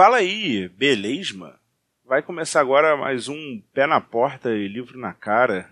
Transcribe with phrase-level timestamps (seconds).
[0.00, 1.52] Fala aí, beleza?
[2.06, 5.68] Vai começar agora mais um Pé na Porta e Livro na Cara.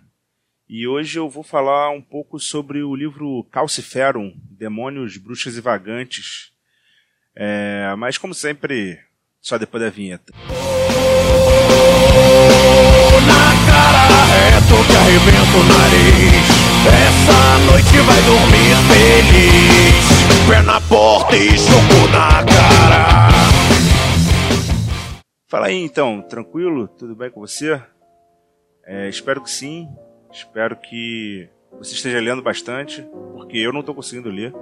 [0.69, 6.53] E hoje eu vou falar um pouco sobre o livro Calciferum, Demônios, Bruxas e Vagantes.
[7.35, 9.01] É, mas como sempre,
[9.41, 10.35] só depois da vinheta.
[13.27, 16.49] Na cara reto que arrebenta o nariz
[16.87, 21.49] Essa noite vai dormir feliz Pé na porta e
[22.13, 22.68] na cara
[25.51, 26.87] Fala aí então, tranquilo?
[26.87, 27.83] Tudo bem com você?
[28.85, 29.89] É, espero que sim.
[30.31, 34.53] Espero que você esteja lendo bastante, porque eu não estou conseguindo ler.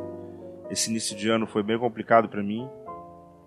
[0.70, 2.68] Esse início de ano foi bem complicado para mim,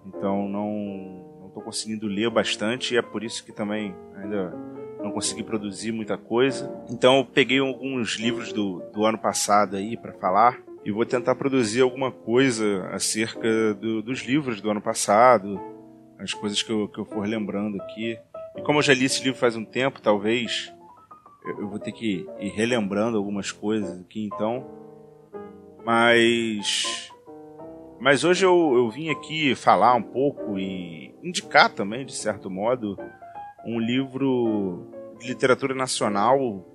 [0.05, 4.53] então não estou conseguindo ler bastante e é por isso que também ainda
[5.01, 6.69] não consegui produzir muita coisa.
[6.89, 11.35] Então eu peguei alguns livros do, do ano passado aí para falar e vou tentar
[11.35, 15.78] produzir alguma coisa acerca do, dos livros do ano passado,
[16.19, 18.19] as coisas que eu, que eu for lembrando aqui.
[18.57, 20.71] E como eu já li esse livro faz um tempo, talvez
[21.45, 24.67] eu, eu vou ter que ir relembrando algumas coisas aqui então.
[25.85, 27.09] Mas.
[27.99, 32.97] Mas hoje eu, eu vim aqui falar um pouco e indicar também, de certo modo,
[33.65, 34.87] um livro
[35.19, 36.65] de literatura nacional.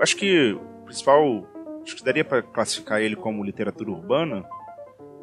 [0.00, 1.46] Acho que o principal.
[1.82, 4.46] Acho que daria para classificar ele como literatura urbana.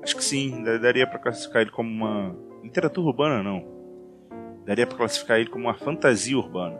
[0.01, 2.35] Acho que sim, daria para classificar ele como uma
[2.67, 3.65] literatura urbana não.
[4.65, 6.79] Daria para classificar ele como uma fantasia urbana.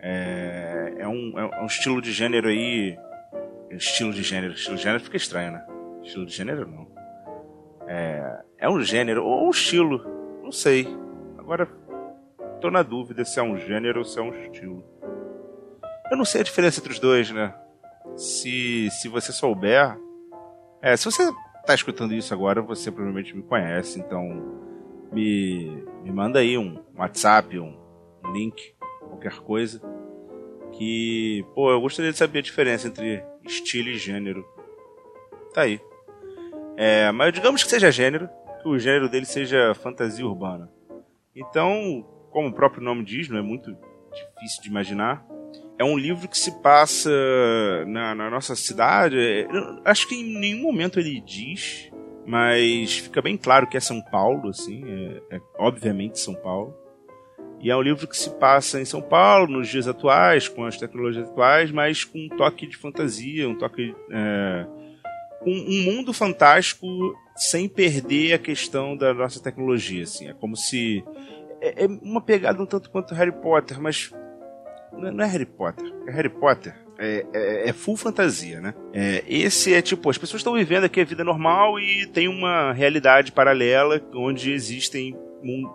[0.00, 2.98] É, é, um, é um estilo de gênero aí.
[3.70, 4.52] Estilo de gênero.
[4.52, 5.66] Estilo de gênero fica estranho, né?
[6.02, 6.86] Estilo de gênero não.
[7.86, 10.04] É, é um gênero ou um estilo.
[10.42, 10.86] Não sei.
[11.38, 11.66] Agora
[12.60, 14.84] tô na dúvida se é um gênero ou se é um estilo.
[16.10, 17.54] Eu não sei a diferença entre os dois, né?
[18.16, 19.96] Se, se você souber.
[20.82, 21.32] É, se você
[21.64, 24.62] tá escutando isso agora, você provavelmente me conhece, então
[25.12, 27.76] me, me manda aí um WhatsApp, um,
[28.32, 29.80] link, qualquer coisa.
[30.72, 34.44] Que, pô, eu gostaria de saber a diferença entre estilo e gênero.
[35.52, 35.80] Tá aí.
[36.76, 38.28] É, mas digamos que seja gênero,
[38.60, 40.68] que o gênero dele seja fantasia urbana.
[41.34, 43.76] Então, como o próprio nome diz, não é muito
[44.12, 45.24] difícil de imaginar.
[45.78, 47.10] É um livro que se passa
[47.86, 49.16] na, na nossa cidade.
[49.16, 51.90] Eu acho que em nenhum momento ele diz
[52.26, 54.82] mas fica bem claro que é São Paulo, assim,
[55.30, 56.74] é, é, obviamente São Paulo.
[57.60, 60.76] E é um livro que se passa em São Paulo, nos dias atuais, com as
[60.76, 63.94] tecnologias atuais, mas com um toque de fantasia, um toque.
[64.10, 64.66] É,
[65.40, 66.86] com um mundo fantástico
[67.36, 70.02] sem perder a questão da nossa tecnologia.
[70.02, 70.28] Assim.
[70.28, 71.04] É como se.
[71.60, 74.12] É, é uma pegada um tanto quanto Harry Potter, mas.
[74.96, 78.74] Não é Harry Potter, é Harry Potter é, é, é, full fantasia, né?
[78.92, 82.72] É, esse é tipo, as pessoas estão vivendo aqui a vida normal e tem uma
[82.72, 85.16] realidade paralela onde existem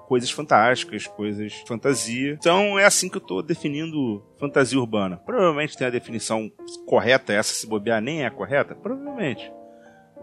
[0.08, 2.34] coisas fantásticas, coisas fantasia.
[2.40, 5.18] Então é assim que eu estou definindo fantasia urbana.
[5.18, 6.52] Provavelmente tem a definição
[6.86, 9.52] correta, essa se bobear nem é correta, provavelmente.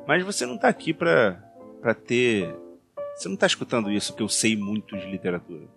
[0.06, 1.42] Mas você não está aqui para
[1.80, 2.52] para ter,
[3.14, 5.68] você não está escutando isso que eu sei muito de literatura.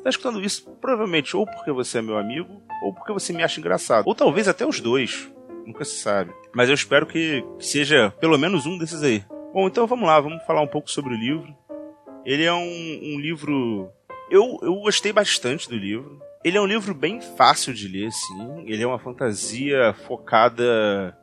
[0.00, 3.60] Está escutando isso provavelmente ou porque você é meu amigo ou porque você me acha
[3.60, 4.06] engraçado.
[4.06, 5.30] Ou talvez até os dois.
[5.66, 6.32] Nunca se sabe.
[6.54, 9.22] Mas eu espero que seja pelo menos um desses aí.
[9.52, 11.54] Bom, então vamos lá, vamos falar um pouco sobre o livro.
[12.24, 13.90] Ele é um, um livro.
[14.30, 16.18] Eu, eu gostei bastante do livro.
[16.42, 18.64] Ele é um livro bem fácil de ler, sim.
[18.66, 21.14] Ele é uma fantasia focada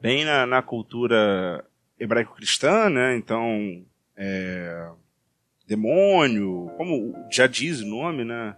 [0.00, 1.64] bem na, na cultura
[2.00, 3.16] hebraico-cristã, né?
[3.16, 3.84] Então,
[4.16, 4.90] é,
[5.68, 8.56] demônio, como já diz o nome, né?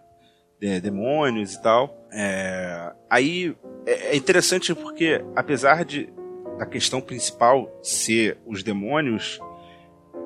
[0.61, 2.07] De, demônios e tal.
[2.13, 3.55] É, aí
[3.85, 6.09] é, é interessante porque, apesar de
[6.57, 9.41] da questão principal ser os demônios,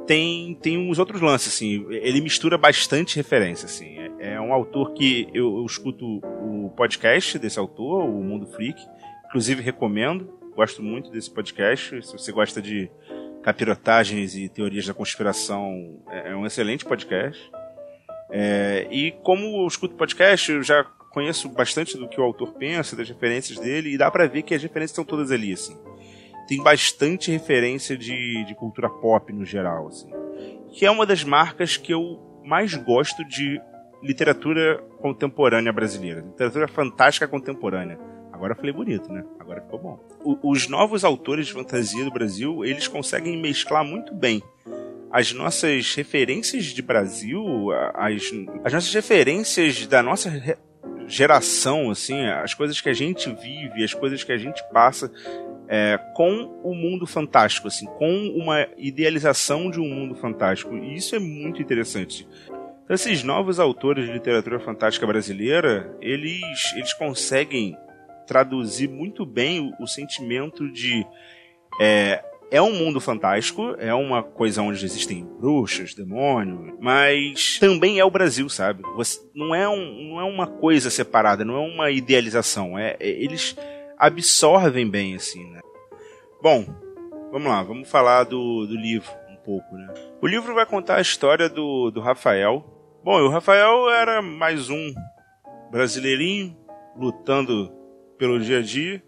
[0.04, 1.86] tem, tem uns outros lances, assim.
[1.90, 3.96] Ele mistura bastante referência, assim.
[4.18, 8.84] É, é um autor que eu, eu, escuto o podcast desse autor, o Mundo Freak.
[9.26, 10.28] Inclusive, recomendo.
[10.54, 12.04] Gosto muito desse podcast.
[12.04, 12.90] Se você gosta de
[13.44, 17.50] capirotagens e teorias da conspiração, é, é um excelente podcast.
[18.30, 20.82] É, e como eu escuto podcast, eu já
[21.12, 24.54] conheço bastante do que o autor pensa, das referências dele, e dá para ver que
[24.54, 25.78] as referências estão todas ali, assim.
[26.48, 30.10] Tem bastante referência de, de cultura pop no geral, assim.
[30.72, 33.60] Que é uma das marcas que eu mais gosto de
[34.02, 36.20] literatura contemporânea brasileira.
[36.22, 37.98] Literatura fantástica contemporânea.
[38.34, 39.24] Agora eu falei bonito, né?
[39.38, 40.00] Agora ficou bom.
[40.24, 44.42] O, os novos autores de fantasia do Brasil, eles conseguem mesclar muito bem
[45.08, 48.22] as nossas referências de Brasil, as,
[48.64, 50.58] as nossas referências da nossa
[51.06, 55.12] geração, assim, as coisas que a gente vive, as coisas que a gente passa,
[55.68, 60.74] é, com o mundo fantástico, assim, com uma idealização de um mundo fantástico.
[60.74, 62.26] E isso é muito interessante.
[62.82, 67.78] Então, esses novos autores de literatura fantástica brasileira, eles, eles conseguem
[68.26, 71.06] traduzir muito bem o, o sentimento de
[71.80, 78.04] é, é um mundo fantástico, é uma coisa onde existem bruxas, demônios, mas também é
[78.04, 78.82] o Brasil, sabe?
[78.94, 82.78] Você, não, é um, não é uma coisa separada, não é uma idealização.
[82.78, 83.56] É, é, eles
[83.98, 85.60] absorvem bem, assim, né?
[86.40, 86.64] Bom,
[87.32, 89.92] vamos lá, vamos falar do, do livro um pouco, né?
[90.22, 92.64] O livro vai contar a história do, do Rafael.
[93.02, 94.94] Bom, o Rafael era mais um
[95.72, 96.56] brasileirinho
[96.96, 97.72] lutando
[98.24, 99.02] pelo dia a dia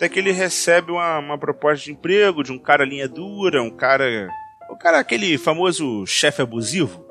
[0.00, 3.68] até que ele recebe uma, uma proposta de emprego de um cara linha dura, um
[3.68, 4.30] cara.
[4.70, 7.04] O cara, aquele famoso chefe abusivo.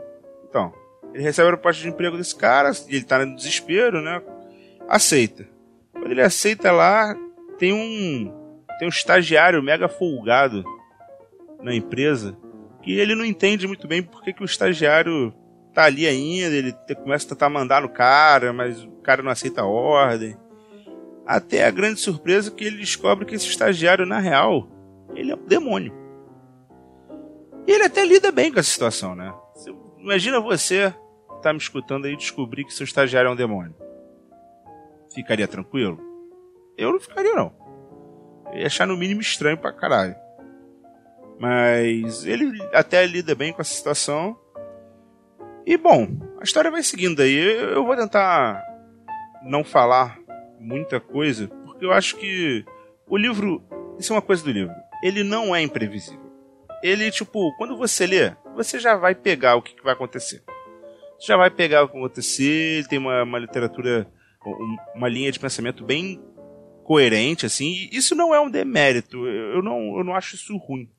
[0.49, 0.73] Então,
[1.13, 4.19] ele recebe a proposta de emprego desse cara, ele tá no desespero, né?
[4.87, 5.47] Aceita.
[5.91, 7.15] Quando ele aceita lá,
[7.59, 8.33] tem um.
[8.79, 10.63] Tem um estagiário mega folgado
[11.61, 12.35] na empresa
[12.81, 15.31] que ele não entende muito bem porque que o estagiário
[15.75, 16.73] tá ali ainda, ele
[17.03, 20.35] começa a tentar mandar no cara, mas o cara não aceita a ordem.
[21.29, 24.67] Até a grande surpresa que ele descobre que esse estagiário, na real,
[25.13, 25.93] ele é um demônio.
[27.67, 29.31] E ele até lida bem com essa situação, né?
[29.99, 30.91] Imagina você
[31.43, 33.75] tá me escutando aí descobrir que seu estagiário é um demônio.
[35.13, 36.01] Ficaria tranquilo?
[36.75, 37.53] Eu não ficaria, não.
[38.51, 40.15] Eu ia achar no mínimo estranho pra caralho.
[41.39, 44.35] Mas ele até lida bem com essa situação.
[45.63, 46.07] E bom,
[46.41, 47.37] a história vai seguindo aí.
[47.37, 48.63] Eu vou tentar
[49.43, 50.17] não falar
[50.59, 52.65] muita coisa, porque eu acho que
[53.07, 53.63] o livro.
[53.97, 54.73] Isso é uma coisa do livro.
[55.03, 56.29] Ele não é imprevisível.
[56.81, 60.43] Ele, tipo, quando você lê, você já vai pegar o que, vai acontecer.
[61.17, 62.77] Você já vai pegar o que vai acontecer.
[62.77, 64.09] Ele tem uma, uma literatura,
[64.95, 66.21] uma linha de pensamento bem
[66.83, 67.89] coerente, assim.
[67.91, 69.27] E isso não é um demérito.
[69.27, 70.89] Eu não, eu não acho isso ruim.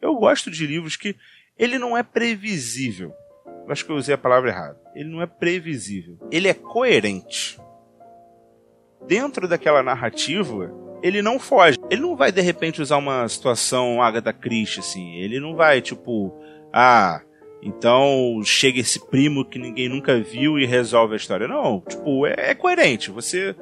[0.00, 1.14] Eu gosto de livros que
[1.56, 3.12] ele não é previsível.
[3.46, 4.80] Eu acho que eu usei a palavra errada.
[4.94, 6.18] Ele não é previsível.
[6.30, 7.58] Ele é coerente
[9.08, 10.70] dentro daquela narrativa,
[11.02, 11.78] ele não foge.
[11.90, 15.16] Ele não vai, de repente, usar uma situação Agatha Christie, assim.
[15.16, 16.32] Ele não vai, tipo,
[16.72, 17.22] ah,
[17.62, 21.48] então chega esse primo que ninguém nunca viu e resolve a história.
[21.48, 23.10] Não, tipo, é, é coerente.
[23.10, 23.56] Você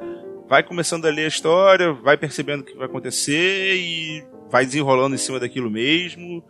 [0.48, 5.14] vai começando a ler a história, vai percebendo o que vai acontecer e vai desenrolando
[5.14, 6.42] em cima daquilo mesmo.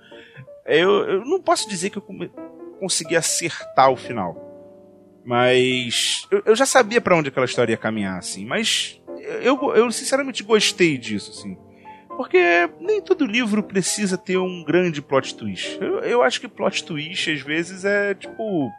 [0.65, 2.05] Eu, eu não posso dizer que eu
[2.81, 4.46] consegui acertar o final.
[5.27, 8.47] Mas eu, eu já sabia para onde aquela história ia caminhar, assim.
[8.47, 9.03] Mas
[9.43, 11.59] eu, eu sinceramente gostei disso, assim.
[12.17, 12.39] Porque
[12.81, 15.79] nem todo livro precisa ter um grande plot twist.
[15.81, 18.71] Eu, eu acho que plot twist, às vezes, é, tipo.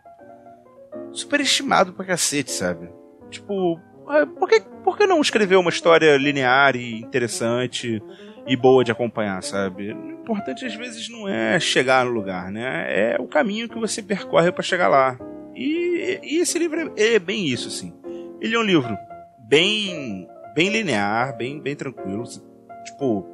[1.11, 2.89] superestimado pra cacete, sabe?
[3.29, 3.77] Tipo,
[4.09, 8.01] é, por que, por que não escrever uma história linear e interessante
[8.47, 9.91] e boa de acompanhar, sabe?
[9.91, 12.85] O importante, às vezes, não é chegar no lugar, né?
[12.87, 15.19] É o caminho que você percorre para chegar lá.
[15.57, 17.91] E, e esse livro é, é, bem isso, assim.
[18.39, 18.95] Ele é um livro
[19.47, 22.23] bem, bem linear, bem, bem tranquilo.
[22.85, 23.25] Tipo,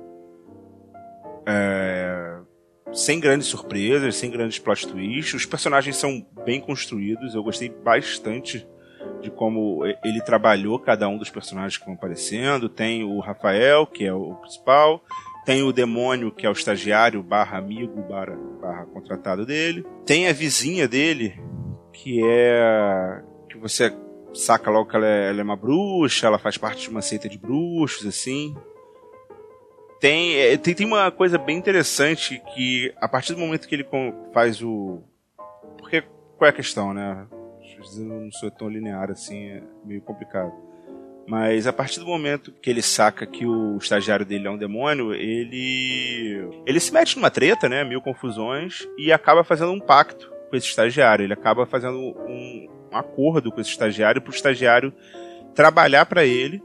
[1.45, 2.37] é,
[2.93, 5.33] sem grandes surpresas, sem grandes plot twists.
[5.33, 7.35] Os personagens são bem construídos.
[7.35, 8.65] Eu gostei bastante
[9.21, 12.69] de como ele trabalhou cada um dos personagens que vão aparecendo.
[12.69, 15.03] Tem o Rafael, que é o principal.
[15.45, 19.85] Tem o demônio, que é o estagiário, barra amigo, barra, barra contratado dele.
[20.05, 21.37] Tem a vizinha dele,
[21.93, 23.93] que é que você
[24.33, 27.29] saca logo que ela é, ela é, uma bruxa, ela faz parte de uma seita
[27.29, 28.55] de bruxos, assim.
[29.99, 33.87] Tem, é, tem, tem uma coisa bem interessante que a partir do momento que ele
[34.33, 35.01] faz o.
[35.77, 36.01] Porque
[36.37, 37.25] qual é a questão, né?
[37.97, 40.51] Eu não sou tão linear assim, é meio complicado.
[41.25, 45.13] Mas a partir do momento que ele saca que o estagiário dele é um demônio,
[45.13, 46.49] ele.
[46.65, 47.83] Ele se mete numa treta, né?
[47.85, 51.23] Mil confusões, e acaba fazendo um pacto com esse estagiário.
[51.23, 54.93] Ele acaba fazendo um, um acordo com esse estagiário para o estagiário
[55.55, 56.61] trabalhar para ele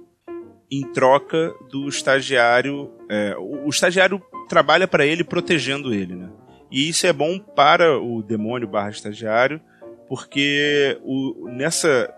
[0.71, 2.93] em troca do estagiário.
[3.09, 6.29] É, o, estagiário trabalha para ele protegendo ele, né?
[6.71, 9.59] E isso é bom para o demônio barra estagiário,
[10.07, 12.13] porque o, nessa,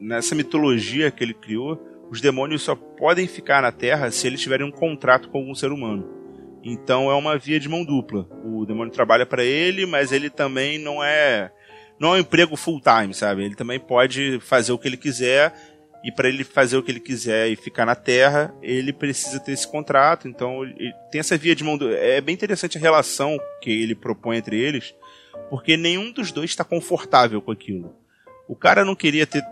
[0.00, 4.66] nessa mitologia que ele criou, os demônios só podem ficar na Terra se eles tiverem
[4.66, 6.17] um contrato com algum ser humano.
[6.62, 8.28] Então é uma via de mão dupla.
[8.44, 11.50] O demônio trabalha para ele, mas ele também não é
[11.98, 13.44] não é um emprego full time, sabe?
[13.44, 15.52] Ele também pode fazer o que ele quiser
[16.04, 19.52] e para ele fazer o que ele quiser e ficar na Terra, ele precisa ter
[19.52, 20.28] esse contrato.
[20.28, 20.60] Então
[21.10, 21.96] tem essa via de mão dupla.
[21.96, 24.94] É bem interessante a relação que ele propõe entre eles,
[25.50, 27.94] porque nenhum dos dois está confortável com aquilo.
[28.48, 29.42] O cara não queria ter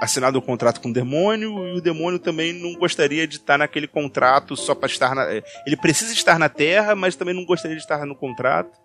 [0.00, 3.86] assinado um contrato com o demônio e o demônio também não gostaria de estar naquele
[3.86, 5.26] contrato só para estar na.
[5.66, 8.78] Ele precisa estar na Terra, mas também não gostaria de estar no contrato.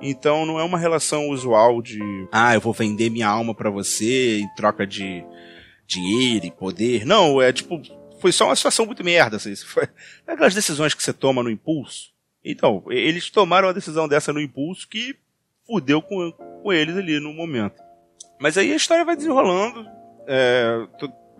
[0.00, 2.00] Então não é uma relação usual de
[2.32, 5.24] ah, eu vou vender minha alma para você em troca de
[5.86, 7.04] dinheiro e poder.
[7.04, 7.80] Não, é tipo
[8.20, 9.54] foi só uma situação muito merda, assim.
[9.56, 9.88] Foi
[10.26, 12.12] aquelas decisões que você toma no impulso.
[12.44, 15.16] Então, eles tomaram uma decisão dessa no impulso que
[15.66, 17.82] fudeu com, com eles ali no momento.
[18.40, 19.86] Mas aí a história vai desenrolando.
[20.26, 20.86] É,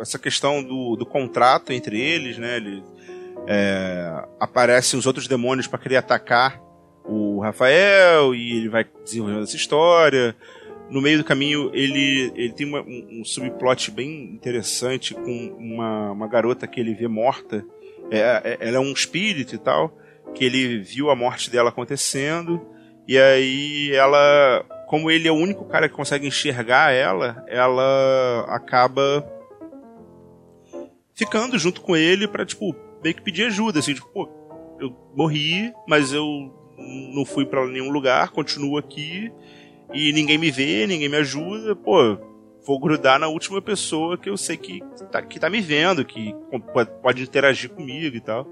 [0.01, 2.57] essa questão do, do contrato entre eles, né?
[2.57, 2.83] Ele,
[3.47, 6.61] é, aparecem os outros demônios para querer atacar
[7.05, 10.37] o Rafael e ele vai desenvolvendo essa história.
[10.89, 16.29] No meio do caminho, ele, ele tem uma, um, subplot bem interessante com uma, uma
[16.29, 17.65] garota que ele vê morta.
[18.11, 19.97] É, é, ela é um espírito e tal,
[20.35, 22.61] que ele viu a morte dela acontecendo.
[23.09, 29.27] E aí ela, como ele é o único cara que consegue enxergar ela, ela acaba
[31.15, 34.29] ficando junto com ele pra, tipo, meio que pedir ajuda, assim, tipo, pô,
[34.79, 36.27] eu morri, mas eu
[37.15, 39.33] não fui para nenhum lugar, continuo aqui
[39.95, 42.19] e ninguém me vê, ninguém me ajuda, pô,
[42.63, 46.35] vou grudar na última pessoa que eu sei que tá, que tá me vendo, que
[47.03, 48.47] pode interagir comigo e tal.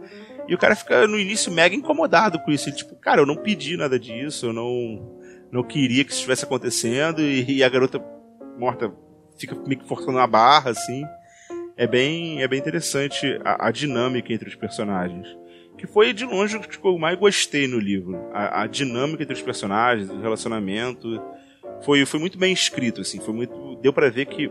[0.49, 2.71] E o cara fica no início mega incomodado com isso.
[2.71, 5.20] Ele, tipo, cara, eu não pedi nada disso, eu não,
[5.51, 7.21] não queria que isso estivesse acontecendo.
[7.21, 8.03] E, e, a garota
[8.59, 8.93] morta
[9.39, 11.05] fica meio que forçando a barra, assim.
[11.77, 15.41] É bem, é bem interessante a, a dinâmica entre os personagens
[15.81, 18.29] que foi de longe o que eu mais gostei no livro.
[18.35, 21.19] A, a, dinâmica entre os personagens, o relacionamento,
[21.81, 24.51] foi, foi muito bem escrito, assim, foi muito, deu para ver que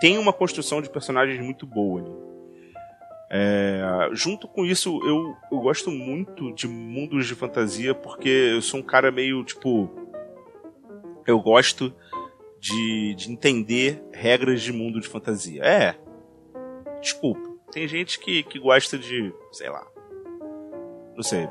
[0.00, 2.02] tem uma construção de personagens muito boa.
[2.02, 2.10] Né?
[3.30, 8.80] É, junto com isso, eu, eu gosto muito de mundos de fantasia porque eu sou
[8.80, 9.90] um cara meio tipo,
[11.26, 11.94] eu gosto
[12.60, 15.62] de, de entender regras de mundo de fantasia.
[15.62, 15.94] É,
[17.00, 17.52] desculpa.
[17.72, 19.86] Tem gente que, que gosta de, sei lá,
[21.14, 21.48] não sei.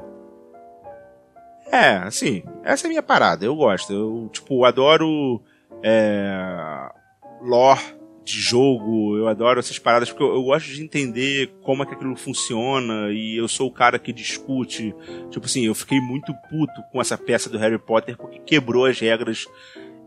[1.71, 3.91] É, assim, essa é a minha parada, eu gosto.
[3.91, 5.41] Eu, tipo, adoro
[5.81, 6.89] é,
[7.41, 7.81] lore
[8.23, 11.93] de jogo, eu adoro essas paradas porque eu, eu, gosto de entender como é que
[11.93, 14.95] aquilo funciona e eu sou o cara que discute.
[15.29, 18.99] Tipo assim, eu fiquei muito puto com essa peça do Harry Potter porque quebrou as
[18.99, 19.45] regras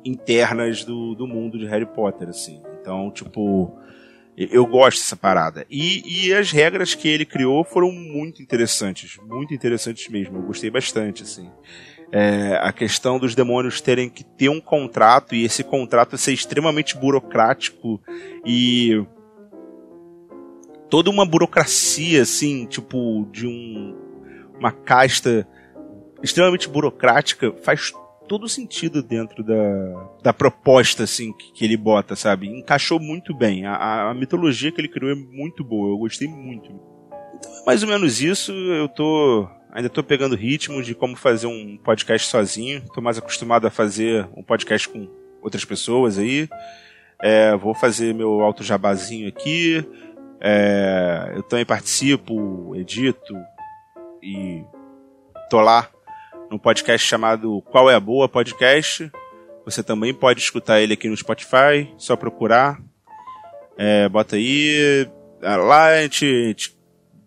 [0.05, 2.63] internas do, do mundo de Harry Potter, assim.
[2.81, 3.77] Então, tipo,
[4.37, 5.67] eu gosto dessa parada.
[5.69, 9.19] E, e as regras que ele criou foram muito interessantes.
[9.27, 10.39] Muito interessantes mesmo.
[10.39, 11.51] Eu gostei bastante, assim.
[12.13, 16.97] É, a questão dos demônios terem que ter um contrato e esse contrato ser extremamente
[16.97, 18.01] burocrático
[18.45, 19.05] e
[20.89, 23.97] toda uma burocracia assim, tipo de um
[24.59, 25.47] uma casta
[26.23, 27.93] extremamente burocrática faz
[28.27, 32.49] todo sentido dentro da, da proposta, assim, que, que ele bota, sabe?
[32.49, 33.65] Encaixou muito bem.
[33.67, 36.71] A, a, mitologia que ele criou é muito boa, eu gostei muito.
[37.35, 39.49] Então é mais ou menos isso, eu tô.
[39.77, 42.83] Ainda tô pegando ritmo de como fazer um podcast sozinho.
[42.95, 45.07] Tô mais acostumado a fazer um podcast com
[45.43, 46.49] outras pessoas aí.
[47.23, 49.87] É, vou fazer meu alto jabazinho aqui.
[50.41, 53.37] É, eu também participo, edito
[54.23, 54.65] e
[55.51, 55.91] tô lá
[56.51, 59.13] num podcast chamado Qual é a Boa Podcast.
[59.67, 62.81] Você também pode escutar ele aqui no Spotify, só procurar.
[63.77, 65.07] É, bota aí.
[65.43, 66.79] Lá a gente, a gente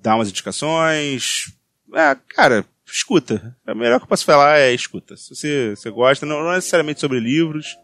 [0.01, 1.58] dá umas indicações.
[1.93, 3.55] É, cara, escuta.
[3.67, 5.15] O melhor que eu posso falar é escuta.
[5.17, 7.77] Se você, você gosta, não, não necessariamente sobre livros,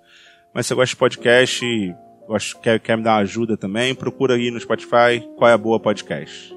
[0.54, 1.96] mas você gosta de podcast e
[2.28, 5.58] gosta, quer, quer me dar uma ajuda também, procura aí no Spotify qual é a
[5.58, 6.56] boa podcast.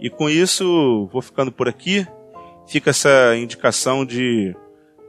[0.00, 2.06] E com isso, vou ficando por aqui
[2.66, 4.54] fica essa indicação de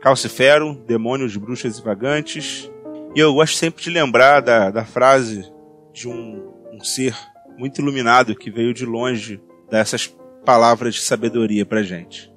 [0.02, 2.72] Calcifero, Demônios, Bruxas e Vagantes.
[3.16, 5.52] E eu gosto sempre de lembrar da, da frase
[5.94, 7.16] de um, um ser
[7.58, 10.16] muito iluminado que veio de longe dessas
[10.48, 12.32] palavras de sabedoria pra gente.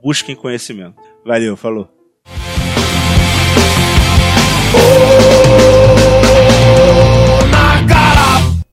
[0.00, 1.02] Busquem conhecimento.
[1.24, 1.95] Valeu, falou.